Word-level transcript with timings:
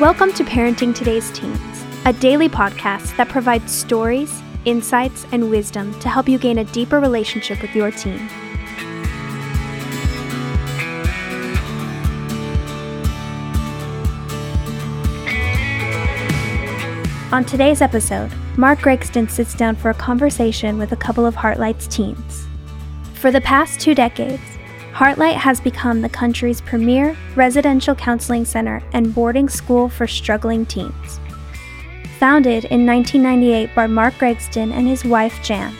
Welcome 0.00 0.32
to 0.34 0.44
Parenting 0.44 0.94
Today's 0.94 1.28
Teens, 1.32 1.84
a 2.04 2.12
daily 2.12 2.48
podcast 2.48 3.16
that 3.16 3.28
provides 3.28 3.72
stories, 3.72 4.42
insights, 4.64 5.26
and 5.32 5.50
wisdom 5.50 5.92
to 5.98 6.08
help 6.08 6.28
you 6.28 6.38
gain 6.38 6.58
a 6.58 6.64
deeper 6.66 7.00
relationship 7.00 7.60
with 7.60 7.74
your 7.74 7.90
teen. 7.90 8.28
On 17.32 17.44
today's 17.44 17.82
episode, 17.82 18.30
Mark 18.56 18.78
Gregston 18.78 19.28
sits 19.28 19.52
down 19.52 19.74
for 19.74 19.90
a 19.90 19.94
conversation 19.94 20.78
with 20.78 20.92
a 20.92 20.96
couple 20.96 21.26
of 21.26 21.34
Heartlight's 21.34 21.88
teens. 21.88 22.46
For 23.14 23.32
the 23.32 23.40
past 23.40 23.80
two 23.80 23.96
decades, 23.96 24.57
Heartlight 24.98 25.36
has 25.36 25.60
become 25.60 26.02
the 26.02 26.08
country's 26.08 26.60
premier 26.60 27.16
residential 27.36 27.94
counseling 27.94 28.44
center 28.44 28.82
and 28.92 29.14
boarding 29.14 29.48
school 29.48 29.88
for 29.88 30.08
struggling 30.08 30.66
teens. 30.66 31.20
Founded 32.18 32.64
in 32.64 32.84
1998 32.84 33.72
by 33.76 33.86
Mark 33.86 34.14
Gregston 34.14 34.72
and 34.72 34.88
his 34.88 35.04
wife 35.04 35.40
Jan, 35.40 35.72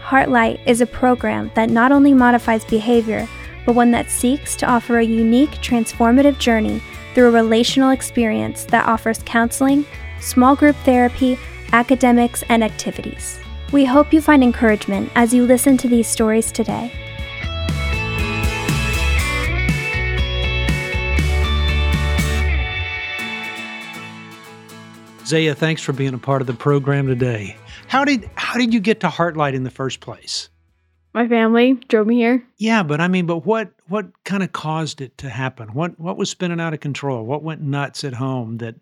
Heartlight 0.00 0.60
is 0.64 0.80
a 0.80 0.86
program 0.86 1.50
that 1.56 1.70
not 1.70 1.90
only 1.90 2.14
modifies 2.14 2.64
behavior, 2.64 3.26
but 3.66 3.74
one 3.74 3.90
that 3.90 4.08
seeks 4.08 4.54
to 4.54 4.66
offer 4.66 4.98
a 4.98 5.04
unique, 5.04 5.50
transformative 5.60 6.38
journey 6.38 6.80
through 7.14 7.30
a 7.30 7.32
relational 7.32 7.90
experience 7.90 8.64
that 8.66 8.86
offers 8.86 9.24
counseling, 9.24 9.84
small 10.20 10.54
group 10.54 10.76
therapy, 10.84 11.36
academics, 11.72 12.44
and 12.48 12.62
activities. 12.62 13.40
We 13.72 13.86
hope 13.86 14.12
you 14.12 14.20
find 14.20 14.44
encouragement 14.44 15.10
as 15.16 15.34
you 15.34 15.46
listen 15.46 15.76
to 15.78 15.88
these 15.88 16.06
stories 16.06 16.52
today. 16.52 16.92
Zaya, 25.24 25.54
thanks 25.54 25.82
for 25.82 25.92
being 25.92 26.14
a 26.14 26.18
part 26.18 26.40
of 26.40 26.46
the 26.46 26.52
program 26.54 27.06
today. 27.06 27.56
How 27.88 28.04
did 28.04 28.28
how 28.34 28.58
did 28.58 28.74
you 28.74 28.80
get 28.80 29.00
to 29.00 29.08
Heartlight 29.08 29.54
in 29.54 29.62
the 29.64 29.70
first 29.70 30.00
place? 30.00 30.48
My 31.14 31.28
family 31.28 31.74
drove 31.88 32.06
me 32.06 32.16
here. 32.16 32.42
Yeah, 32.56 32.82
but 32.82 33.00
I 33.00 33.08
mean, 33.08 33.26
but 33.26 33.46
what 33.46 33.72
what 33.88 34.06
kind 34.24 34.42
of 34.42 34.52
caused 34.52 35.00
it 35.00 35.16
to 35.18 35.28
happen? 35.28 35.68
What 35.74 35.98
what 36.00 36.16
was 36.16 36.30
spinning 36.30 36.60
out 36.60 36.74
of 36.74 36.80
control? 36.80 37.24
What 37.24 37.42
went 37.42 37.60
nuts 37.60 38.02
at 38.04 38.14
home 38.14 38.58
that 38.58 38.76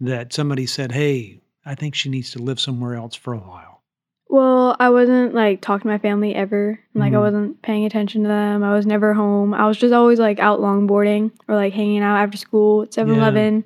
that 0.00 0.32
somebody 0.32 0.66
said, 0.66 0.92
"Hey, 0.92 1.40
I 1.66 1.74
think 1.74 1.94
she 1.94 2.08
needs 2.08 2.30
to 2.32 2.38
live 2.38 2.60
somewhere 2.60 2.94
else 2.94 3.14
for 3.16 3.32
a 3.34 3.38
while." 3.38 3.82
Well, 4.28 4.76
I 4.80 4.88
wasn't 4.88 5.34
like 5.34 5.60
talking 5.60 5.82
to 5.82 5.88
my 5.88 5.98
family 5.98 6.34
ever. 6.34 6.78
Like 6.94 7.12
Mhm. 7.12 7.16
I 7.16 7.20
wasn't 7.20 7.62
paying 7.62 7.84
attention 7.84 8.22
to 8.22 8.28
them. 8.28 8.62
I 8.62 8.74
was 8.74 8.86
never 8.86 9.12
home. 9.12 9.52
I 9.52 9.66
was 9.66 9.76
just 9.76 9.92
always 9.92 10.18
like 10.18 10.38
out 10.38 10.60
longboarding 10.60 11.32
or 11.48 11.54
like 11.54 11.74
hanging 11.74 12.02
out 12.02 12.16
after 12.16 12.38
school 12.38 12.82
at 12.82 12.92
7-Eleven, 12.92 13.64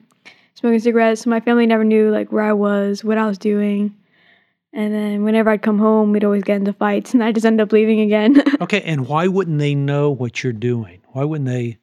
smoking 0.57 0.81
cigarettes. 0.81 1.21
So 1.23 1.31
my 1.31 1.39
family 1.41 1.67
never 1.67 1.85
knew 1.85 2.11
like 2.11 2.33
where 2.33 2.43
I 2.43 2.53
was, 2.53 3.05
what 3.05 3.17
I 3.19 3.27
was 3.27 3.39
doing. 3.39 3.95
And 4.73 4.93
then 4.93 5.23
whenever 5.25 5.49
I'd 5.49 5.63
come 5.63 5.79
home, 5.79 6.13
we'd 6.13 6.25
always 6.25 6.43
get 6.43 6.57
into 6.57 6.73
fights, 6.75 7.15
and 7.15 7.25
I 7.25 7.33
just 7.33 7.47
end 7.47 7.61
up 7.61 7.73
leaving 7.73 8.01
again. 8.01 8.43
Okay, 8.61 8.83
and 8.83 9.07
why 9.07 9.27
wouldn't 9.29 9.59
they 9.59 9.75
know 9.75 10.11
what 10.11 10.43
you're 10.43 10.53
doing? 10.53 11.01
Why 11.13 11.25
wouldn't 11.25 11.49
they 11.49 11.79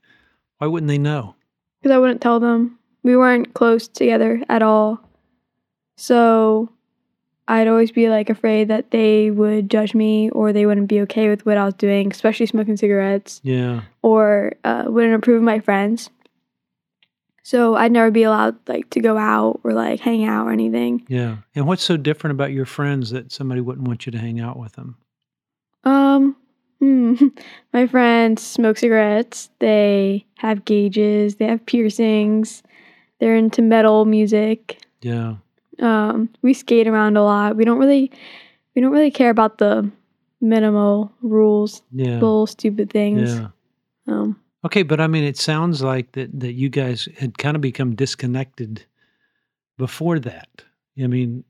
why 0.60 0.68
wouldn't 0.68 0.90
they 0.90 0.98
know? 0.98 1.36
because 1.82 1.94
I 1.96 1.98
wouldn't 2.00 2.22
tell 2.22 2.40
them. 2.40 2.78
We 3.04 3.18
weren't 3.18 3.54
close 3.54 3.88
together 3.90 4.42
at 4.50 4.62
all. 4.62 5.00
So 5.98 6.70
I'd 7.48 7.68
always 7.68 7.92
be 7.92 8.08
like 8.10 8.30
afraid 8.30 8.70
that 8.70 8.92
they 8.92 9.30
would 9.32 9.70
judge 9.70 9.94
me 9.94 10.30
or 10.30 10.54
they 10.54 10.66
wouldn't 10.66 10.88
be 10.88 11.02
okay 11.02 11.30
with 11.30 11.46
what 11.46 11.58
I 11.58 11.66
was 11.66 11.74
doing, 11.74 12.10
especially 12.12 12.46
smoking 12.46 12.78
cigarettes, 12.78 13.42
Yeah. 13.44 13.82
or 14.02 14.54
uh, 14.64 14.86
wouldn't 14.88 15.14
approve 15.16 15.38
of 15.38 15.44
my 15.44 15.60
friends. 15.60 16.10
So 17.44 17.76
I'd 17.76 17.92
never 17.92 18.10
be 18.10 18.24
allowed 18.24 18.56
like 18.70 18.90
to 18.92 19.02
go 19.02 19.18
out 19.18 19.60
or 19.64 19.74
like 19.74 20.00
hang 20.00 20.24
out 20.24 20.48
or 20.48 20.52
anything. 20.52 21.06
Yeah. 21.10 21.38
And 21.56 21.68
what's 21.68 21.84
so 21.84 21.98
different 21.98 22.32
about 22.36 22.52
your 22.54 22.66
friends 22.66 23.10
that 23.12 23.32
somebody 23.32 23.60
wouldn't 23.62 23.86
want 23.88 24.06
you 24.06 24.12
to 24.14 24.18
hang 24.18 24.40
out 24.40 24.58
with 24.58 24.74
them? 24.74 24.96
Um, 25.84 26.38
hmm, 26.80 27.16
my 27.74 27.86
friends 27.86 28.42
smoke 28.42 28.78
cigarettes. 28.78 29.50
They 29.60 30.26
have 30.38 30.64
gauges. 30.64 31.36
They 31.36 31.46
have 31.48 31.66
piercings. 31.66 32.64
They're 33.20 33.36
into 33.36 33.62
metal 33.62 34.06
music. 34.06 34.80
Yeah. 35.02 35.36
Um, 35.80 36.30
we 36.42 36.54
skate 36.54 36.88
around 36.88 37.18
a 37.18 37.24
lot. 37.24 37.58
We 37.58 37.66
don't 37.66 37.78
really, 37.80 38.10
we 38.74 38.82
don't 38.82 38.92
really 38.92 39.12
care 39.12 39.30
about 39.30 39.58
the 39.58 39.92
minimal 40.40 41.12
rules, 41.22 41.82
Yeah. 41.92 42.14
little 42.16 42.48
stupid 42.48 42.90
things. 42.90 43.34
Yeah. 43.36 43.48
Um, 44.08 44.40
Okay, 44.66 44.84
but 44.84 45.00
I 45.02 45.08
mean, 45.08 45.24
it 45.24 45.38
sounds 45.38 45.82
like 45.82 46.14
that 46.14 46.40
that 46.40 46.54
you 46.54 46.70
guys 46.70 47.08
had 47.18 47.38
kind 47.38 47.56
of 47.56 47.62
become 47.62 47.96
disconnected 47.96 48.86
before 49.78 50.20
that. 50.20 50.64
I 51.02 51.08
mean, 51.08 51.44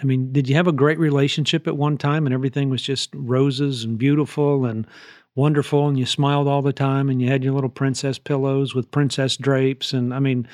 I 0.00 0.04
mean, 0.04 0.32
did 0.32 0.48
you 0.48 0.54
have 0.56 0.68
a 0.68 0.72
great 0.72 0.98
relationship 0.98 1.66
at 1.66 1.76
one 1.76 1.96
time, 1.98 2.26
and 2.26 2.34
everything 2.34 2.70
was 2.70 2.82
just 2.82 3.10
roses 3.14 3.84
and 3.84 3.98
beautiful 3.98 4.64
and 4.66 4.86
wonderful, 5.34 5.88
and 5.88 5.98
you 5.98 6.06
smiled 6.06 6.48
all 6.48 6.62
the 6.62 6.72
time, 6.72 7.08
and 7.08 7.20
you 7.20 7.28
had 7.28 7.42
your 7.44 7.54
little 7.54 7.70
princess 7.70 8.18
pillows 8.18 8.74
with 8.74 8.90
princess 8.90 9.36
drapes, 9.36 9.92
and 9.92 10.12
I 10.14 10.18
mean, 10.18 10.46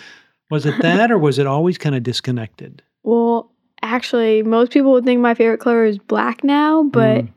was 0.51 0.65
it 0.67 0.75
that, 0.83 1.11
or 1.11 1.19
was 1.19 1.39
it 1.39 1.47
always 1.47 1.79
kind 1.79 1.95
of 1.95 2.03
disconnected? 2.03 2.83
well, 3.03 3.53
actually, 3.83 4.43
most 4.43 4.73
people 4.73 4.91
would 4.93 5.05
think 5.05 5.21
my 5.21 5.35
favorite 5.35 5.61
color 5.61 5.85
is 5.85 5.99
black 5.99 6.43
now, 6.43 6.83
but 6.83 7.25
Mm. 7.25 7.29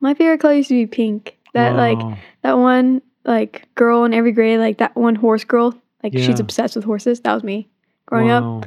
my 0.00 0.14
favorite 0.14 0.40
color 0.40 0.54
used 0.54 0.68
to 0.70 0.74
be 0.74 0.86
pink. 0.86 1.38
That 1.54 1.76
like 1.76 1.98
that 2.42 2.54
one 2.58 3.02
like 3.24 3.66
girl 3.74 4.04
in 4.04 4.12
every 4.14 4.32
grade, 4.32 4.58
like 4.58 4.78
that 4.78 4.94
one 4.96 5.14
horse 5.14 5.44
girl, 5.44 5.74
like 6.02 6.12
Yeah. 6.14 6.26
she's 6.26 6.40
obsessed 6.40 6.76
with 6.76 6.84
horses. 6.84 7.20
That 7.20 7.34
was 7.34 7.42
me 7.44 7.68
growing 8.06 8.30
up. 8.30 8.66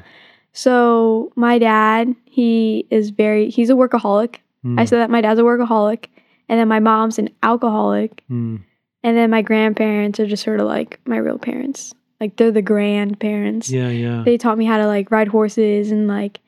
So 0.53 1.31
my 1.35 1.59
dad, 1.59 2.15
he 2.25 2.87
is 2.89 3.09
very 3.09 3.49
he's 3.49 3.69
a 3.69 3.73
workaholic. 3.73 4.35
I 4.65 4.67
Mm, 4.67 4.87
said 4.89 4.97
that 4.99 5.09
my 5.11 5.21
dad's 5.21 5.39
a 5.39 5.43
workaholic, 5.43 6.05
and 6.49 6.59
then 6.59 6.67
my 6.67 6.79
mom's 6.79 7.19
an 7.19 7.29
alcoholic, 7.43 8.23
mm. 8.31 8.59
and 9.03 9.17
then 9.17 9.29
my 9.29 9.43
grandparents 9.43 10.19
are 10.19 10.25
just 10.25 10.43
sort 10.43 10.59
of 10.59 10.65
like 10.67 10.99
my 11.05 11.17
real 11.17 11.37
parents. 11.37 11.93
Like 12.19 12.37
they're 12.37 12.51
the 12.51 12.61
grandparents. 12.63 13.69
Yeah, 13.69 13.89
yeah. 13.89 14.23
They 14.25 14.37
taught 14.37 14.57
me 14.57 14.65
how 14.65 14.77
to 14.77 14.87
like 14.87 15.11
ride 15.11 15.27
horses 15.27 15.91
and 15.91 16.07
like 16.07 16.39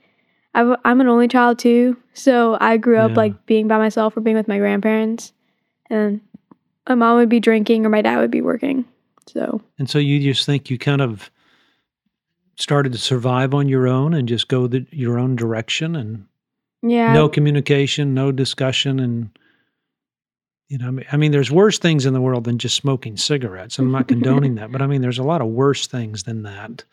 I 0.56 0.60
w- 0.62 0.78
I'm 0.84 1.00
an 1.02 1.08
only 1.08 1.28
child 1.28 1.60
too, 1.60 1.98
so 2.14 2.58
I 2.60 2.78
grew 2.78 2.98
up 2.98 3.12
Yeah. 3.12 3.18
like 3.18 3.46
being 3.46 3.68
by 3.68 3.78
myself 3.78 4.18
or 4.18 4.22
being 4.22 4.38
with 4.38 4.48
my 4.48 4.58
grandparents, 4.58 5.34
and 5.90 6.22
my 6.88 6.96
mom 6.96 7.18
would 7.18 7.30
be 7.30 7.40
drinking 7.40 7.86
or 7.86 7.90
my 7.90 8.02
dad 8.02 8.20
would 8.20 8.32
be 8.32 8.42
working. 8.42 8.86
So 9.28 9.62
And 9.78 9.90
so 9.90 10.00
you 10.00 10.20
just 10.20 10.46
think 10.46 10.70
you 10.70 10.78
kind 10.78 11.02
of 11.02 11.30
started 12.56 12.92
to 12.92 12.98
survive 12.98 13.54
on 13.54 13.70
your 13.70 13.88
own 13.88 14.14
and 14.14 14.28
just 14.28 14.48
go 14.48 14.68
the, 14.68 14.86
your 14.92 15.20
own 15.20 15.36
direction 15.36 15.96
and 15.96 16.26
yeah, 16.82 17.14
no 17.14 17.28
communication, 17.28 18.14
no 18.14 18.32
discussion, 18.32 19.00
and 19.00 19.38
you 20.70 20.78
know, 20.78 20.88
I 20.88 20.92
mean, 20.92 21.06
I 21.12 21.18
mean, 21.18 21.32
there's 21.32 21.52
worse 21.52 21.80
things 21.80 22.06
in 22.06 22.14
the 22.14 22.22
world 22.22 22.44
than 22.44 22.60
just 22.60 22.76
smoking 22.76 23.18
cigarettes. 23.18 23.80
I'm 23.80 23.92
not 23.92 24.08
condoning 24.08 24.56
that, 24.56 24.72
but 24.72 24.82
I 24.82 24.88
mean, 24.88 25.02
there's 25.02 25.18
a 25.18 25.24
lot 25.24 25.42
of 25.42 25.48
worse 25.48 25.88
things 25.88 26.24
than 26.24 26.44
that. 26.44 26.84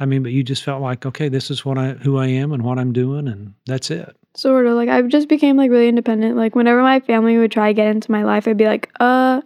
I 0.00 0.06
mean, 0.06 0.22
but 0.22 0.32
you 0.32 0.42
just 0.42 0.64
felt 0.64 0.82
like, 0.82 1.06
okay, 1.06 1.28
this 1.28 1.50
is 1.50 1.64
what 1.64 1.78
I 1.78 1.92
who 1.92 2.18
I 2.18 2.26
am 2.26 2.52
and 2.52 2.62
what 2.64 2.78
I'm 2.78 2.92
doing, 2.92 3.28
and 3.28 3.54
that's 3.66 3.90
it. 3.90 4.16
sort 4.36 4.66
of 4.66 4.74
like 4.74 4.88
I 4.88 5.00
just 5.02 5.28
became 5.28 5.56
like 5.56 5.70
really 5.70 5.88
independent. 5.88 6.36
Like 6.36 6.54
whenever 6.56 6.82
my 6.82 7.00
family 7.00 7.38
would 7.38 7.52
try 7.52 7.68
to 7.68 7.74
get 7.74 7.86
into 7.88 8.10
my 8.10 8.24
life, 8.24 8.48
I'd 8.48 8.56
be 8.56 8.66
like, 8.66 8.90
"Uh, 8.98 9.40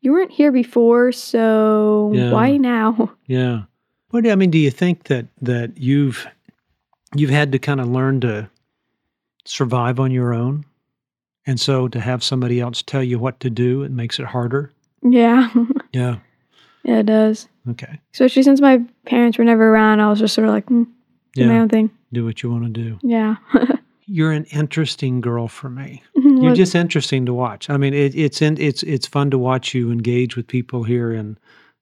you 0.00 0.12
weren't 0.12 0.32
here 0.32 0.50
before, 0.52 1.12
so 1.12 2.10
Yeah. 2.14 2.32
why 2.32 2.56
now?" 2.56 3.12
Yeah. 3.26 3.62
What 4.10 4.24
do 4.24 4.30
I 4.30 4.34
mean? 4.34 4.50
Do 4.50 4.58
you 4.58 4.70
think 4.70 5.04
that 5.04 5.26
that 5.42 5.78
you've 5.78 6.26
you've 7.14 7.30
had 7.30 7.52
to 7.52 7.58
kind 7.58 7.80
of 7.80 7.88
learn 7.88 8.20
to 8.22 8.48
survive 9.44 10.00
on 10.00 10.10
your 10.10 10.32
own, 10.34 10.64
and 11.46 11.60
so 11.60 11.86
to 11.88 12.00
have 12.00 12.22
somebody 12.24 12.60
else 12.60 12.82
tell 12.82 13.02
you 13.02 13.18
what 13.18 13.38
to 13.40 13.50
do, 13.50 13.82
it 13.82 13.90
makes 13.92 14.18
it 14.18 14.26
harder. 14.26 14.72
Yeah, 15.02 15.50
Yeah. 15.92 16.16
Yeah, 16.84 16.98
it 16.98 17.06
does. 17.06 17.48
Okay. 17.70 18.00
Especially 18.12 18.42
since 18.42 18.60
my 18.60 18.82
parents 19.06 19.38
were 19.38 19.44
never 19.44 19.70
around, 19.70 20.00
I 20.00 20.08
was 20.08 20.18
just 20.18 20.34
sort 20.34 20.46
of 20.46 20.54
like, 20.54 20.66
mm, 20.66 20.86
do 21.34 21.46
my 21.46 21.58
own 21.58 21.68
thing. 21.68 21.90
Do 22.12 22.24
what 22.24 22.42
you 22.42 22.50
want 22.50 22.64
to 22.64 22.70
do. 22.70 22.98
Yeah. 23.02 23.36
You're 24.06 24.32
an 24.32 24.44
interesting 24.46 25.20
girl 25.20 25.48
for 25.48 25.70
me. 25.70 26.02
You're 26.14 26.54
just 26.54 26.74
interesting 26.74 27.24
to 27.26 27.34
watch. 27.34 27.70
I 27.70 27.78
mean, 27.78 27.94
it, 27.94 28.14
it's 28.14 28.42
in, 28.42 28.60
it's 28.60 28.82
it's 28.82 29.06
fun 29.06 29.30
to 29.30 29.38
watch 29.38 29.72
you 29.72 29.90
engage 29.90 30.36
with 30.36 30.46
people 30.46 30.82
here, 30.82 31.12
and 31.12 31.38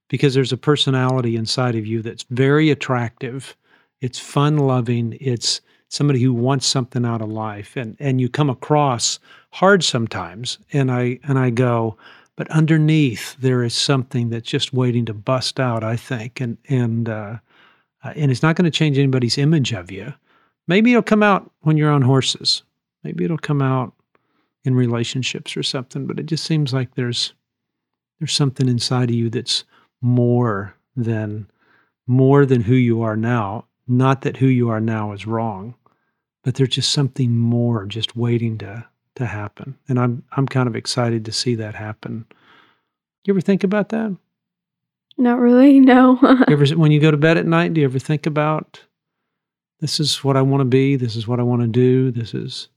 because 0.09 0.32
there's 0.35 0.53
a 0.53 0.56
personality 0.56 1.35
inside 1.37 1.75
of 1.75 1.85
you 1.85 2.00
that's 2.00 2.25
very 2.31 2.71
attractive. 2.71 3.56
It's 4.00 4.21
fun 4.21 4.59
loving. 4.59 5.19
It's 5.21 5.61
somebody 5.88 6.23
who 6.23 6.32
wants 6.32 6.65
something 6.67 7.05
out 7.05 7.23
of 7.23 7.29
life, 7.29 7.77
and 7.77 7.97
and 7.99 8.21
you 8.21 8.29
come 8.29 8.50
across 8.50 9.19
hard 9.50 9.82
sometimes. 9.82 10.59
And 10.73 10.93
I 10.93 11.19
and 11.25 11.41
I 11.41 11.50
go, 11.50 11.97
but 12.37 12.50
underneath 12.50 13.37
there 13.40 13.62
is 13.62 13.75
something 13.75 14.31
that's 14.31 14.49
just 14.49 14.73
waiting 14.73 15.05
to 15.06 15.14
bust 15.14 15.61
out. 15.61 15.84
I 15.84 15.96
think, 15.96 16.40
and 16.40 16.58
and 16.69 17.08
uh, 17.08 17.38
uh, 18.05 18.12
and 18.17 18.31
it's 18.31 18.43
not 18.43 18.56
going 18.56 18.64
to 18.64 18.70
change 18.70 18.99
anybody's 18.99 19.38
image 19.38 19.73
of 19.73 19.90
you. 19.90 20.12
Maybe 20.67 20.93
it'll 20.93 21.02
come 21.02 21.23
out 21.23 21.50
when 21.61 21.76
you're 21.76 21.93
on 21.93 22.02
horses. 22.02 22.62
Maybe 23.05 23.25
it'll 23.25 23.38
come 23.38 23.62
out 23.62 23.93
in 24.64 24.75
relationships 24.75 25.56
or 25.56 25.62
something, 25.62 26.06
but 26.06 26.20
it 26.20 26.26
just 26.26 26.44
seems 26.44 26.73
like 26.73 26.94
there's 26.94 27.34
there's 28.19 28.32
something 28.32 28.69
inside 28.69 29.11
of 29.11 29.17
you 29.17 29.29
that's 29.29 29.64
more 30.00 30.75
than 30.96 31.49
more 32.06 32.46
than 32.46 32.62
who 32.62 32.75
you 32.75 33.02
are 33.02 33.17
now 33.17 33.67
Not 33.87 34.23
that 34.23 34.37
who 34.37 34.46
you 34.46 34.70
are 34.70 34.81
now 34.81 35.12
is 35.12 35.26
wrong, 35.26 35.75
but 36.44 36.55
there's 36.55 36.70
just 36.70 36.93
something 36.93 37.37
more 37.37 37.84
just 37.87 38.17
waiting 38.17 38.58
to 38.58 38.87
to 39.17 39.26
happen. 39.26 39.79
And 39.88 39.99
I'm 39.99 40.25
I'm 40.32 40.47
kind 40.47 40.69
of 40.69 40.76
excited 40.76 41.25
to 41.25 41.32
see 41.32 41.55
that 41.56 41.75
happen. 41.75 42.26
You 43.25 43.35
ever 43.35 43.41
think 43.41 43.64
about 43.64 43.91
that? 43.91 44.17
Not 45.19 45.38
really, 45.38 45.81
no. 45.94 46.19
You 46.49 46.55
ever 46.55 46.67
when 46.76 46.93
you 46.93 47.00
go 47.00 47.11
to 47.11 47.17
bed 47.17 47.37
at 47.37 47.47
night, 47.47 47.75
do 47.75 47.81
you 47.81 47.87
ever 47.87 47.99
think 47.99 48.26
about 48.26 48.82
this 49.81 49.99
is 49.99 50.23
what 50.23 50.37
I 50.37 50.43
want 50.43 50.61
to 50.61 50.64
be, 50.64 50.97
this 50.97 51.17
is 51.17 51.26
what 51.26 51.41
I 51.41 51.43
want 51.43 51.62
to 51.62 51.69
do, 51.69 52.11
this 52.11 52.35
is 52.35 52.69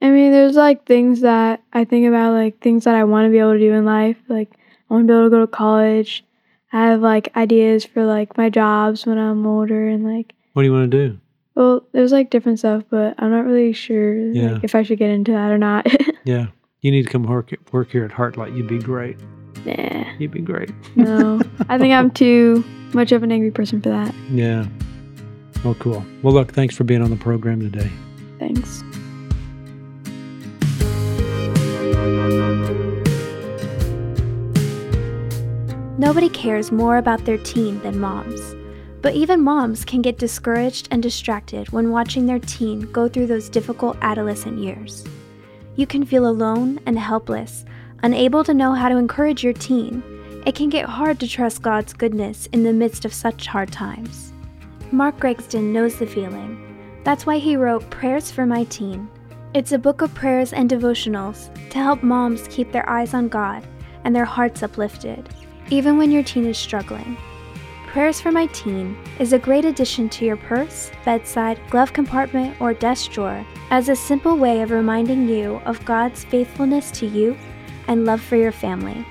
I 0.00 0.10
mean, 0.10 0.30
there's 0.30 0.56
like 0.56 0.84
things 0.84 1.20
that 1.22 1.62
I 1.72 1.84
think 1.84 2.06
about, 2.06 2.32
like 2.32 2.60
things 2.60 2.84
that 2.84 2.94
I 2.94 3.04
want 3.04 3.26
to 3.26 3.30
be 3.30 3.38
able 3.38 3.54
to 3.54 3.58
do 3.58 3.72
in 3.72 3.84
life. 3.84 4.16
Like, 4.28 4.50
I 4.88 4.94
want 4.94 5.06
to 5.06 5.12
be 5.12 5.16
able 5.16 5.26
to 5.26 5.30
go 5.30 5.40
to 5.40 5.46
college. 5.46 6.24
I 6.72 6.86
have 6.86 7.00
like 7.00 7.34
ideas 7.36 7.84
for 7.84 8.04
like 8.04 8.36
my 8.36 8.50
jobs 8.50 9.06
when 9.06 9.18
I'm 9.18 9.46
older 9.46 9.88
and 9.88 10.04
like, 10.04 10.34
what 10.52 10.62
do 10.62 10.68
you 10.68 10.72
want 10.72 10.90
to 10.90 11.08
do? 11.08 11.18
Well, 11.56 11.82
there's 11.92 12.12
like 12.12 12.30
different 12.30 12.58
stuff, 12.60 12.84
but 12.90 13.14
I'm 13.18 13.30
not 13.30 13.44
really 13.44 13.72
sure 13.72 14.14
Yeah. 14.30 14.52
like, 14.52 14.64
if 14.64 14.74
I 14.74 14.82
should 14.84 14.98
get 14.98 15.10
into 15.10 15.32
that 15.32 15.50
or 15.50 15.58
not. 15.58 15.86
Yeah. 16.24 16.46
You 16.82 16.90
need 16.90 17.04
to 17.04 17.08
come 17.08 17.22
work 17.22 17.52
work 17.72 17.90
here 17.92 18.04
at 18.04 18.10
Heartlight. 18.10 18.56
You'd 18.56 18.66
be 18.66 18.78
great. 18.80 19.16
nah, 19.64 20.04
You'd 20.18 20.32
be 20.32 20.40
great. 20.40 20.70
no. 20.96 21.40
I 21.68 21.78
think 21.78 21.92
I'm 21.94 22.10
too 22.24 22.64
much 22.92 23.12
of 23.12 23.22
an 23.22 23.30
angry 23.32 23.50
person 23.52 23.80
for 23.80 23.88
that. 23.90 24.12
Yeah. 24.30 24.66
Well, 25.64 25.74
cool. 25.76 26.04
Well, 26.22 26.34
look, 26.34 26.52
thanks 26.52 26.74
for 26.76 26.82
being 26.84 27.00
on 27.02 27.10
the 27.10 27.16
program 27.16 27.60
today. 27.60 27.90
Thanks. 28.40 28.82
Nobody 35.98 36.28
cares 36.28 36.70
more 36.70 36.98
about 36.98 37.24
their 37.24 37.38
teen 37.38 37.80
than 37.80 37.98
moms. 37.98 38.40
But 39.06 39.14
even 39.14 39.40
moms 39.40 39.84
can 39.84 40.02
get 40.02 40.18
discouraged 40.18 40.88
and 40.90 41.00
distracted 41.00 41.68
when 41.68 41.92
watching 41.92 42.26
their 42.26 42.40
teen 42.40 42.90
go 42.90 43.06
through 43.06 43.28
those 43.28 43.48
difficult 43.48 43.96
adolescent 44.02 44.58
years. 44.58 45.04
You 45.76 45.86
can 45.86 46.04
feel 46.04 46.26
alone 46.26 46.80
and 46.86 46.98
helpless, 46.98 47.64
unable 48.02 48.42
to 48.42 48.52
know 48.52 48.72
how 48.72 48.88
to 48.88 48.96
encourage 48.96 49.44
your 49.44 49.52
teen. 49.52 50.02
It 50.44 50.56
can 50.56 50.70
get 50.70 50.86
hard 50.86 51.20
to 51.20 51.28
trust 51.28 51.62
God's 51.62 51.92
goodness 51.92 52.46
in 52.46 52.64
the 52.64 52.72
midst 52.72 53.04
of 53.04 53.14
such 53.14 53.46
hard 53.46 53.70
times. 53.70 54.32
Mark 54.90 55.20
Gregston 55.20 55.72
knows 55.72 56.00
the 56.00 56.06
feeling. 56.08 56.58
That's 57.04 57.26
why 57.26 57.38
he 57.38 57.56
wrote 57.56 57.88
Prayers 57.90 58.32
for 58.32 58.44
My 58.44 58.64
Teen. 58.64 59.08
It's 59.54 59.70
a 59.70 59.78
book 59.78 60.02
of 60.02 60.12
prayers 60.14 60.52
and 60.52 60.68
devotionals 60.68 61.54
to 61.70 61.78
help 61.78 62.02
moms 62.02 62.48
keep 62.48 62.72
their 62.72 62.90
eyes 62.90 63.14
on 63.14 63.28
God 63.28 63.64
and 64.02 64.16
their 64.16 64.24
hearts 64.24 64.64
uplifted, 64.64 65.28
even 65.70 65.96
when 65.96 66.10
your 66.10 66.24
teen 66.24 66.44
is 66.44 66.58
struggling. 66.58 67.16
Prayers 67.96 68.20
for 68.20 68.30
My 68.30 68.44
Teen 68.48 68.94
is 69.18 69.32
a 69.32 69.38
great 69.38 69.64
addition 69.64 70.10
to 70.10 70.26
your 70.26 70.36
purse, 70.36 70.92
bedside, 71.06 71.58
glove 71.70 71.94
compartment, 71.94 72.54
or 72.60 72.74
desk 72.74 73.10
drawer 73.12 73.42
as 73.70 73.88
a 73.88 73.96
simple 73.96 74.36
way 74.36 74.60
of 74.60 74.70
reminding 74.70 75.26
you 75.26 75.62
of 75.64 75.82
God's 75.86 76.22
faithfulness 76.22 76.90
to 76.90 77.06
you 77.06 77.38
and 77.88 78.04
love 78.04 78.20
for 78.20 78.36
your 78.36 78.52
family. 78.52 79.02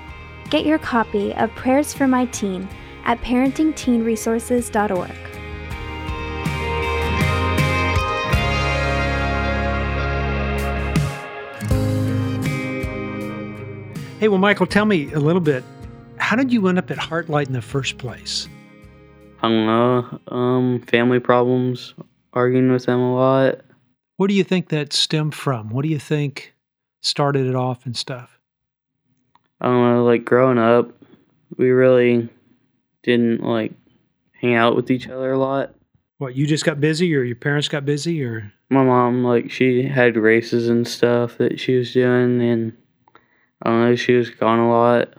Get 0.50 0.64
your 0.64 0.78
copy 0.78 1.34
of 1.34 1.50
Prayers 1.56 1.92
for 1.92 2.06
My 2.06 2.26
Teen 2.26 2.68
at 3.04 3.20
parentingteenresources.org. 3.22 5.10
Hey, 14.20 14.28
well, 14.28 14.38
Michael, 14.38 14.66
tell 14.66 14.84
me 14.84 15.12
a 15.12 15.18
little 15.18 15.40
bit. 15.40 15.64
How 16.18 16.36
did 16.36 16.52
you 16.52 16.68
end 16.68 16.78
up 16.78 16.92
at 16.92 16.98
Heartlight 16.98 17.48
in 17.48 17.52
the 17.52 17.60
first 17.60 17.98
place? 17.98 18.48
I 19.42 19.48
don't 19.48 19.66
know. 19.66 20.20
Um, 20.28 20.80
family 20.82 21.20
problems, 21.20 21.94
arguing 22.32 22.72
with 22.72 22.86
them 22.86 23.00
a 23.00 23.14
lot. 23.14 23.60
Where 24.16 24.28
do 24.28 24.34
you 24.34 24.44
think 24.44 24.68
that 24.70 24.92
stemmed 24.92 25.34
from? 25.34 25.70
What 25.70 25.82
do 25.82 25.88
you 25.88 25.98
think 25.98 26.54
started 27.02 27.46
it 27.46 27.54
off 27.54 27.86
and 27.86 27.96
stuff? 27.96 28.40
I 29.60 29.66
don't 29.66 29.94
know. 29.94 30.04
Like 30.04 30.24
growing 30.24 30.58
up, 30.58 30.90
we 31.56 31.70
really 31.70 32.28
didn't 33.02 33.42
like 33.42 33.72
hang 34.32 34.54
out 34.54 34.74
with 34.74 34.90
each 34.90 35.08
other 35.08 35.32
a 35.32 35.38
lot. 35.38 35.74
What, 36.18 36.34
you 36.34 36.46
just 36.46 36.64
got 36.64 36.80
busy 36.80 37.14
or 37.14 37.22
your 37.22 37.36
parents 37.36 37.68
got 37.68 37.84
busy 37.84 38.24
or? 38.24 38.52
My 38.70 38.82
mom, 38.82 39.22
like, 39.22 39.50
she 39.50 39.82
had 39.82 40.16
races 40.16 40.68
and 40.68 40.88
stuff 40.88 41.38
that 41.38 41.60
she 41.60 41.76
was 41.76 41.92
doing, 41.92 42.40
and 42.40 42.72
I 43.62 43.70
don't 43.70 43.84
know, 43.84 43.96
she 43.96 44.14
was 44.14 44.30
gone 44.30 44.58
a 44.58 44.68
lot. 44.68 45.14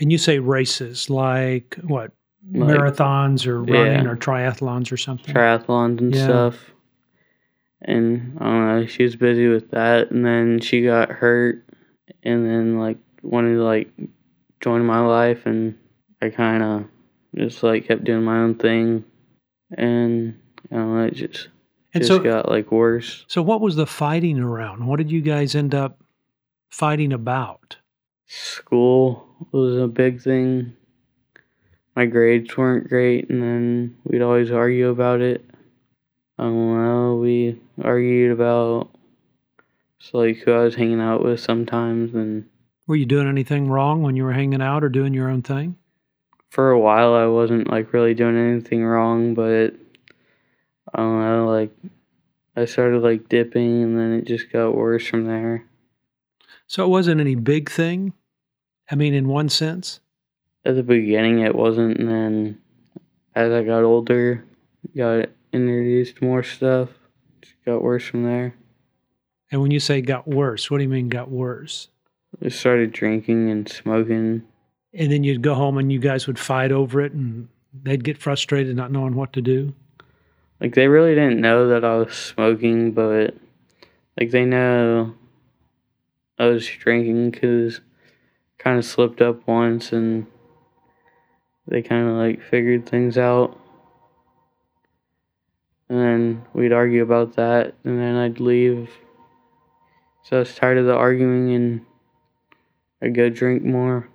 And 0.00 0.10
you 0.10 0.18
say 0.18 0.38
races 0.38 1.10
like 1.10 1.76
what? 1.82 2.12
Like 2.50 2.76
marathons 2.76 3.46
or 3.46 3.60
running 3.62 4.04
yeah. 4.04 4.08
or 4.08 4.16
triathlons 4.16 4.90
or 4.92 4.96
something? 4.96 5.34
triathlons 5.34 5.98
and 6.00 6.14
Yeah. 6.14 6.24
stuff. 6.24 6.70
And 7.82 8.38
I 8.40 8.44
don't 8.44 8.66
know, 8.80 8.86
she 8.86 9.02
was 9.02 9.16
busy 9.16 9.48
with 9.48 9.70
that, 9.72 10.10
and 10.10 10.24
then 10.24 10.60
she 10.60 10.82
got 10.82 11.10
hurt, 11.10 11.64
and 12.22 12.46
then 12.46 12.78
like 12.78 12.98
wanted 13.22 13.54
to 13.54 13.62
like 13.64 13.90
join 14.60 14.84
my 14.84 15.00
life, 15.00 15.46
and 15.46 15.76
I 16.20 16.28
kind 16.30 16.62
of 16.62 16.84
just 17.36 17.62
like 17.62 17.88
kept 17.88 18.04
doing 18.04 18.22
my 18.22 18.38
own 18.38 18.54
thing, 18.54 19.04
and 19.76 20.38
I 20.70 20.76
don't 20.76 20.96
know, 20.96 21.04
it 21.04 21.14
just 21.14 21.48
and 21.94 22.02
just 22.02 22.08
so, 22.08 22.20
got 22.20 22.48
like 22.48 22.70
worse. 22.70 23.24
so 23.26 23.42
what 23.42 23.60
was 23.60 23.74
the 23.74 23.86
fighting 23.86 24.38
around? 24.38 24.86
What 24.86 24.98
did 24.98 25.10
you 25.10 25.20
guys 25.20 25.56
end 25.56 25.74
up 25.74 26.00
fighting 26.70 27.12
about? 27.12 27.76
School 28.26 29.26
was 29.50 29.76
a 29.76 29.88
big 29.88 30.22
thing. 30.22 30.74
My 31.94 32.06
grades 32.06 32.56
weren't 32.56 32.88
great, 32.88 33.28
and 33.28 33.42
then 33.42 33.96
we'd 34.04 34.22
always 34.22 34.50
argue 34.50 34.88
about 34.88 35.20
it. 35.20 35.44
I 36.38 36.44
don't 36.44 36.84
know. 36.84 37.16
We 37.16 37.60
argued 37.82 38.32
about 38.32 38.88
just 39.98 40.14
like 40.14 40.38
who 40.38 40.52
I 40.52 40.64
was 40.64 40.74
hanging 40.74 41.00
out 41.00 41.22
with 41.22 41.40
sometimes, 41.40 42.14
and 42.14 42.48
Were 42.86 42.96
you 42.96 43.06
doing 43.06 43.28
anything 43.28 43.68
wrong 43.68 44.02
when 44.02 44.16
you 44.16 44.24
were 44.24 44.32
hanging 44.32 44.62
out 44.62 44.82
or 44.82 44.88
doing 44.88 45.14
your 45.14 45.28
own 45.28 45.42
thing? 45.42 45.76
for 46.52 46.70
a 46.70 46.78
while 46.78 47.14
I 47.14 47.24
wasn't 47.28 47.70
like 47.70 47.94
really 47.94 48.12
doing 48.12 48.36
anything 48.36 48.84
wrong, 48.84 49.32
but 49.32 49.74
I 50.92 50.98
don't 50.98 51.20
know. 51.20 51.48
Like 51.48 51.74
I 52.54 52.66
started 52.66 53.02
like 53.02 53.30
dipping, 53.30 53.82
and 53.82 53.98
then 53.98 54.12
it 54.12 54.26
just 54.26 54.52
got 54.52 54.76
worse 54.76 55.06
from 55.06 55.24
there. 55.24 55.64
So 56.66 56.84
it 56.84 56.88
wasn't 56.88 57.22
any 57.22 57.36
big 57.36 57.70
thing. 57.70 58.12
I 58.90 58.96
mean, 58.96 59.14
in 59.14 59.28
one 59.28 59.48
sense. 59.48 60.00
At 60.64 60.74
the 60.76 60.82
beginning 60.82 61.40
it 61.40 61.54
wasn't 61.54 61.96
and 61.98 62.08
then 62.08 62.58
as 63.34 63.52
i 63.52 63.62
got 63.62 63.82
older 63.84 64.44
got 64.96 65.28
introduced 65.52 66.22
more 66.22 66.42
stuff 66.42 66.88
it 67.42 67.48
got 67.66 67.82
worse 67.82 68.04
from 68.04 68.24
there 68.24 68.54
And 69.50 69.60
when 69.60 69.70
you 69.70 69.80
say 69.80 70.00
got 70.00 70.26
worse, 70.26 70.70
what 70.70 70.78
do 70.78 70.84
you 70.84 70.88
mean 70.88 71.08
got 71.08 71.30
worse? 71.30 71.88
i 72.44 72.48
started 72.48 72.92
drinking 72.92 73.50
and 73.50 73.68
smoking 73.68 74.42
And 74.94 75.10
then 75.12 75.24
you'd 75.24 75.42
go 75.42 75.54
home 75.54 75.78
and 75.78 75.92
you 75.92 75.98
guys 75.98 76.26
would 76.26 76.38
fight 76.38 76.72
over 76.72 77.00
it 77.00 77.12
and 77.12 77.48
they'd 77.82 78.04
get 78.04 78.18
frustrated 78.18 78.76
not 78.76 78.92
knowing 78.92 79.14
what 79.14 79.32
to 79.34 79.40
do. 79.42 79.74
like 80.60 80.74
they 80.74 80.88
really 80.88 81.14
didn't 81.14 81.40
know 81.40 81.68
that 81.68 81.84
i 81.84 81.96
was 81.96 82.14
smoking 82.14 82.92
but 82.92 83.34
like 84.18 84.30
they 84.30 84.44
know 84.44 85.14
i 86.38 86.46
was 86.46 86.66
drinking 86.66 87.30
because 87.30 87.80
kind 88.58 88.78
of 88.78 88.84
slipped 88.84 89.20
up 89.20 89.46
once 89.46 89.92
and 89.92 90.26
they 91.68 91.82
kind 91.82 92.08
of 92.08 92.14
like 92.16 92.42
figured 92.42 92.86
things 92.86 93.16
out 93.18 93.58
and 95.88 95.98
then 95.98 96.42
we'd 96.54 96.72
argue 96.72 97.02
about 97.02 97.36
that 97.36 97.74
and 97.84 97.98
then 97.98 98.16
i'd 98.16 98.40
leave 98.40 98.90
so 100.22 100.36
i 100.36 100.38
was 100.40 100.54
tired 100.54 100.78
of 100.78 100.86
the 100.86 100.94
arguing 100.94 101.54
and 101.54 101.80
i'd 103.02 103.14
go 103.14 103.28
drink 103.28 103.62
more 103.62 104.08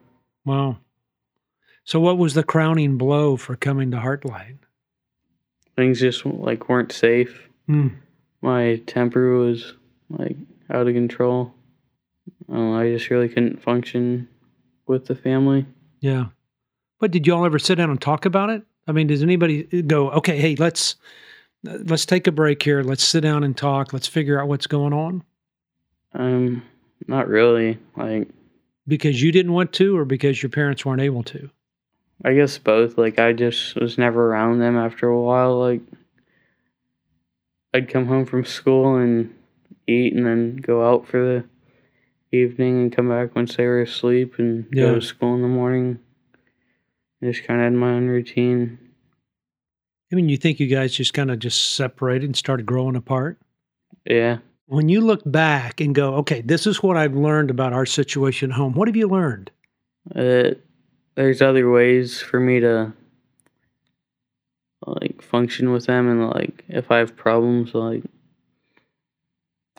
Wow. 0.46 0.78
So 1.84 2.00
what 2.00 2.18
was 2.18 2.34
the 2.36 2.44
crowning 2.44 2.98
blow 2.98 3.36
for 3.36 3.58
coming 3.58 3.92
to 3.92 3.98
Heartlight? 3.98 4.58
things 5.76 6.00
just 6.00 6.26
like 6.26 6.70
weren't 6.70 6.92
safe 6.92 7.50
Hmm. 7.68 7.90
my 8.42 8.82
temper 8.88 9.38
was 9.38 9.74
like 10.10 10.38
out 10.70 10.88
of 10.88 10.94
control 10.94 11.54
I, 12.50 12.54
know, 12.54 12.78
I 12.80 12.90
just 12.94 13.10
really 13.10 13.28
couldn't 13.28 13.62
function 13.62 14.28
with 14.86 15.06
the 15.08 15.16
family 15.16 15.66
Yeah. 16.00 16.28
But 17.00 17.12
did 17.12 17.28
y'all 17.28 17.46
ever 17.46 17.60
sit 17.60 17.76
down 17.76 17.90
and 17.90 18.02
talk 18.02 18.26
about 18.26 18.50
it? 18.50 18.64
I 18.88 18.92
mean, 18.92 19.08
does 19.08 19.22
anybody 19.22 19.64
go, 19.84 20.10
okay, 20.12 20.38
hey, 20.38 20.56
let's 20.56 20.96
let's 21.64 22.06
take 22.06 22.28
a 22.28 22.32
break 22.32 22.64
here. 22.64 22.82
Let's 22.82 23.04
sit 23.04 23.22
down 23.22 23.44
and 23.44 23.56
talk. 23.56 23.94
Let's 23.94 24.08
figure 24.08 24.42
out 24.42 24.48
what's 24.48 24.68
going 24.68 24.94
on? 24.94 25.24
um 26.14 26.64
not 27.08 27.28
really 27.28 27.78
like 27.98 28.30
Because 28.88 29.22
you 29.22 29.32
didn't 29.32 29.52
want 29.54 29.74
to 29.74 29.96
or 29.98 30.06
because 30.06 30.42
your 30.42 30.50
parents 30.50 30.86
weren't 30.86 31.02
able 31.02 31.22
to? 31.24 31.50
I 32.24 32.34
guess 32.34 32.58
both. 32.58 32.98
Like 32.98 33.20
I 33.20 33.34
just 33.34 33.76
was 33.76 33.98
never 33.98 34.32
around 34.32 34.60
them 34.60 34.78
after 34.78 35.08
a 35.08 35.22
while. 35.22 35.60
Like 35.60 35.82
I'd 37.74 37.90
come 37.90 38.08
home 38.08 38.26
from 38.26 38.46
school 38.46 38.96
and 38.96 39.34
eat 39.86 40.14
and 40.14 40.26
then 40.26 40.56
go 40.56 40.88
out 40.90 41.08
for 41.08 41.20
the 41.24 41.44
evening 42.36 42.82
and 42.82 42.96
come 42.96 43.10
back 43.10 43.36
once 43.36 43.56
they 43.58 43.66
were 43.66 43.82
asleep 43.82 44.40
and 44.40 44.66
Yeah. 44.72 44.84
go 44.86 44.96
to 44.96 45.02
school 45.02 45.36
in 45.36 45.42
the 45.42 45.48
morning. 45.48 46.00
I 47.22 47.26
just 47.28 47.44
kind 47.46 47.60
of 47.60 47.66
had 47.66 47.74
my 47.74 47.92
own 47.92 48.08
routine. 48.08 48.80
I 50.12 50.16
mean, 50.16 50.30
you 50.30 50.38
think 50.38 50.60
you 50.60 50.68
guys 50.68 50.94
just 50.94 51.14
kind 51.14 51.32
of 51.32 51.40
just 51.40 51.74
separated 51.76 52.26
and 52.26 52.36
started 52.36 52.66
growing 52.66 52.96
apart? 52.96 53.40
Yeah. 54.06 54.38
When 54.68 54.90
you 54.90 55.02
look 55.02 55.22
back 55.26 55.82
and 55.82 55.96
go, 55.96 56.16
okay, 56.16 56.42
this 56.42 56.68
is 56.68 56.84
what 56.84 56.98
I've 56.98 57.16
learned 57.16 57.50
about 57.50 57.74
our 57.74 57.86
situation 57.86 58.52
at 58.52 58.58
home. 58.58 58.74
What 58.74 58.88
have 58.88 58.96
you 58.96 59.08
learned? 59.08 59.52
Uh, 60.16 60.52
there's 61.16 61.42
other 61.42 61.70
ways 61.70 62.22
for 62.22 62.40
me 62.40 62.60
to 62.60 62.94
like 64.86 65.22
function 65.22 65.72
with 65.72 65.88
them 65.88 66.10
and 66.10 66.30
like 66.30 66.64
if 66.70 66.92
I 66.92 67.00
have 67.00 67.16
problems 67.16 67.74
like 67.74 68.04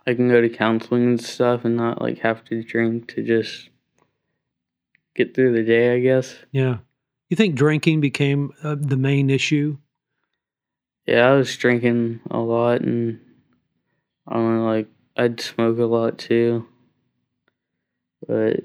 I 0.07 0.15
can 0.15 0.29
go 0.29 0.41
to 0.41 0.49
counseling 0.49 1.05
and 1.05 1.23
stuff 1.23 1.65
and 1.65 1.77
not 1.77 2.01
like 2.01 2.19
have 2.21 2.45
to 2.47 2.63
drink 2.63 3.09
to 3.15 3.23
just 3.23 3.69
get 5.15 5.35
through 5.35 5.53
the 5.53 5.63
day, 5.63 5.95
I 5.95 6.01
guess. 6.01 6.35
Yeah. 6.51 6.79
You 7.29 7.37
think 7.37 7.57
drinking 7.57 8.01
became 8.01 8.53
uh, 8.63 8.77
the 8.79 8.97
main 8.97 9.29
issue? 9.29 9.79
Yeah, 11.07 11.29
I 11.29 11.35
was 11.35 11.55
drinking 11.57 12.21
a 12.31 12.39
lot 12.39 12.81
and 12.81 13.21
I 14.27 14.35
don't 14.35 14.57
know, 14.57 14.67
like 14.67 14.89
I'd 15.17 15.41
smoke 15.41 15.79
a 15.79 15.85
lot 15.85 16.19
too. 16.19 16.67
But 18.27 18.61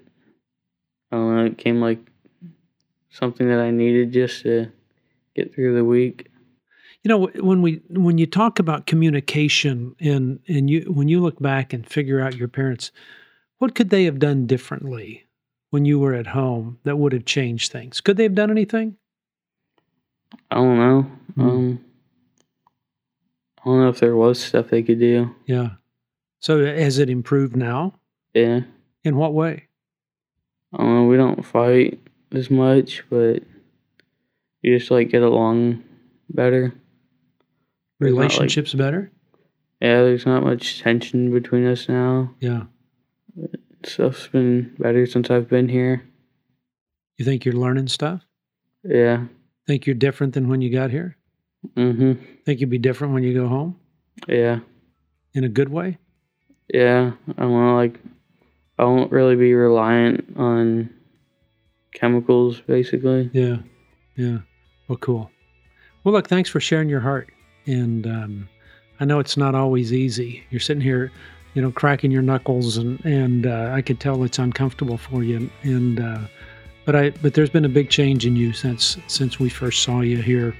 I 1.11 1.15
don't 1.15 1.35
know, 1.35 1.45
it 1.45 1.57
came 1.57 1.81
like 1.81 1.99
something 3.09 3.47
that 3.47 3.59
I 3.59 3.71
needed 3.71 4.11
just 4.11 4.43
to 4.43 4.71
get 5.35 5.53
through 5.53 5.75
the 5.75 5.85
week. 5.85 6.29
You 7.03 7.09
know, 7.09 7.27
when 7.35 7.61
we 7.61 7.81
when 7.89 8.17
you 8.17 8.25
talk 8.25 8.59
about 8.59 8.87
communication 8.87 9.95
and 9.99 10.39
and 10.47 10.69
you 10.69 10.91
when 10.91 11.09
you 11.09 11.19
look 11.19 11.39
back 11.39 11.73
and 11.73 11.87
figure 11.87 12.21
out 12.21 12.35
your 12.35 12.47
parents, 12.47 12.91
what 13.57 13.75
could 13.75 13.89
they 13.89 14.05
have 14.05 14.19
done 14.19 14.47
differently 14.47 15.25
when 15.73 15.85
you 15.85 15.97
were 15.97 16.13
at 16.13 16.27
home 16.27 16.77
that 16.83 16.97
would 16.97 17.13
have 17.13 17.25
changed 17.25 17.71
things? 17.71 17.99
Could 17.99 18.15
they 18.15 18.21
have 18.23 18.35
done 18.35 18.51
anything? 18.51 18.95
I 20.51 20.55
don't 20.57 20.77
know. 20.77 21.01
Hmm. 21.33 21.41
Um 21.41 21.85
I 23.57 23.65
don't 23.65 23.79
know 23.81 23.89
if 23.89 23.99
there 23.99 24.15
was 24.15 24.39
stuff 24.39 24.67
they 24.69 24.83
could 24.83 24.99
do. 24.99 25.33
Yeah. 25.47 25.69
So 26.41 26.63
has 26.63 26.99
it 26.99 27.09
improved 27.09 27.55
now? 27.55 27.95
Yeah. 28.35 28.59
In 29.03 29.15
what 29.15 29.33
way? 29.33 29.65
I 30.73 30.77
don't 30.77 30.93
know, 30.93 31.05
we 31.05 31.17
don't 31.17 31.43
fight 31.43 31.99
as 32.33 32.51
much, 32.51 33.03
but 33.09 33.41
you 34.61 34.77
just 34.77 34.91
like 34.91 35.09
get 35.09 35.23
along 35.23 35.83
better. 36.29 36.65
Not, 36.67 38.11
like- 38.11 38.11
Relationships 38.11 38.75
better? 38.75 39.11
Yeah, 39.81 40.03
there's 40.03 40.27
not 40.27 40.43
much 40.43 40.81
tension 40.81 41.31
between 41.31 41.65
us 41.65 41.89
now. 41.89 42.29
Yeah. 42.39 42.63
Stuff's 43.85 44.27
been 44.27 44.75
better 44.79 45.05
since 45.05 45.29
I've 45.29 45.49
been 45.49 45.69
here. 45.69 46.03
You 47.17 47.25
think 47.25 47.45
you're 47.45 47.53
learning 47.53 47.87
stuff? 47.87 48.21
Yeah. 48.83 49.25
Think 49.67 49.85
you're 49.85 49.95
different 49.95 50.33
than 50.33 50.47
when 50.49 50.61
you 50.61 50.71
got 50.71 50.91
here? 50.91 51.17
Mm-hmm. 51.75 52.13
Think 52.45 52.59
you'd 52.59 52.69
be 52.69 52.77
different 52.77 53.13
when 53.13 53.23
you 53.23 53.33
go 53.33 53.47
home? 53.47 53.79
Yeah. 54.27 54.59
In 55.33 55.43
a 55.43 55.49
good 55.49 55.69
way? 55.69 55.97
Yeah. 56.73 57.11
I 57.37 57.45
want 57.45 57.69
to 57.69 57.73
like 57.73 57.99
I 58.79 58.83
won't 58.85 59.11
really 59.11 59.35
be 59.35 59.53
reliant 59.53 60.35
on 60.37 60.89
chemicals 61.93 62.61
basically. 62.61 63.29
Yeah. 63.33 63.57
Yeah. 64.15 64.39
Well, 64.87 64.97
cool. 64.97 65.31
Well, 66.03 66.13
look, 66.13 66.27
thanks 66.27 66.49
for 66.49 66.59
sharing 66.59 66.89
your 66.89 66.99
heart. 66.99 67.31
And 67.65 68.05
um, 68.05 68.49
I 68.99 69.05
know 69.05 69.19
it's 69.19 69.37
not 69.37 69.55
always 69.55 69.93
easy. 69.93 70.43
You're 70.49 70.59
sitting 70.59 70.81
here, 70.81 71.11
you 71.53 71.61
know, 71.61 71.71
cracking 71.71 72.11
your 72.11 72.21
knuckles, 72.21 72.77
and 72.77 73.03
and 73.05 73.45
uh, 73.45 73.71
I 73.73 73.81
could 73.81 73.99
tell 73.99 74.23
it's 74.23 74.39
uncomfortable 74.39 74.97
for 74.97 75.23
you. 75.23 75.49
And 75.63 75.99
uh, 75.99 76.19
but 76.85 76.95
I 76.95 77.09
but 77.21 77.33
there's 77.33 77.49
been 77.49 77.65
a 77.65 77.69
big 77.69 77.89
change 77.89 78.25
in 78.25 78.35
you 78.35 78.53
since 78.53 78.97
since 79.07 79.39
we 79.39 79.49
first 79.49 79.83
saw 79.83 80.01
you 80.01 80.17
here, 80.21 80.55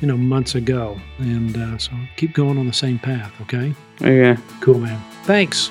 you 0.00 0.08
know, 0.08 0.16
months 0.16 0.54
ago. 0.54 1.00
And 1.18 1.56
uh, 1.56 1.78
so 1.78 1.92
keep 2.16 2.34
going 2.34 2.58
on 2.58 2.66
the 2.66 2.72
same 2.72 2.98
path. 2.98 3.32
Okay. 3.42 3.74
Okay. 4.02 4.40
Cool, 4.60 4.78
man. 4.78 5.00
Thanks. 5.24 5.70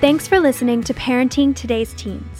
Thanks 0.00 0.26
for 0.26 0.40
listening 0.40 0.82
to 0.84 0.94
Parenting 0.94 1.54
Today's 1.54 1.92
Teens. 1.92 2.39